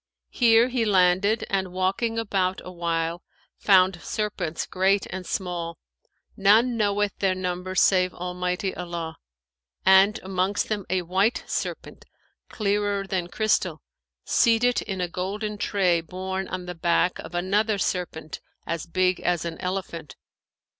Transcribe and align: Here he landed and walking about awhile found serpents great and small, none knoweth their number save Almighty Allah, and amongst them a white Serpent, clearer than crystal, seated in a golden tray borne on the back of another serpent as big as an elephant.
Here 0.31 0.69
he 0.69 0.83
landed 0.83 1.45
and 1.47 1.71
walking 1.71 2.17
about 2.17 2.59
awhile 2.65 3.21
found 3.59 4.01
serpents 4.01 4.65
great 4.65 5.05
and 5.11 5.27
small, 5.27 5.77
none 6.35 6.75
knoweth 6.75 7.19
their 7.19 7.35
number 7.35 7.75
save 7.75 8.11
Almighty 8.11 8.73
Allah, 8.75 9.17
and 9.85 10.19
amongst 10.23 10.69
them 10.69 10.87
a 10.89 11.03
white 11.03 11.43
Serpent, 11.45 12.05
clearer 12.49 13.05
than 13.05 13.27
crystal, 13.27 13.83
seated 14.25 14.81
in 14.81 15.01
a 15.01 15.07
golden 15.07 15.59
tray 15.59 16.01
borne 16.01 16.47
on 16.47 16.65
the 16.65 16.73
back 16.73 17.19
of 17.19 17.35
another 17.35 17.77
serpent 17.77 18.39
as 18.65 18.87
big 18.87 19.19
as 19.19 19.45
an 19.45 19.59
elephant. 19.59 20.15